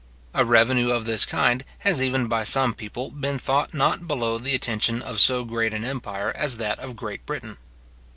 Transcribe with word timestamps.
A 0.33 0.43
revenue 0.43 0.89
of 0.89 1.05
this 1.05 1.27
kind 1.27 1.63
has 1.79 2.01
even 2.01 2.25
by 2.25 2.43
some 2.43 2.73
people 2.73 3.11
been 3.11 3.37
thought 3.37 3.71
not 3.71 4.07
below 4.07 4.39
the 4.39 4.55
attention 4.55 4.99
of 4.99 5.19
so 5.19 5.45
great 5.45 5.73
an 5.73 5.85
empire 5.85 6.31
as 6.35 6.57
that 6.57 6.79
of 6.79 6.95
Great 6.95 7.23
Britain. 7.27 7.57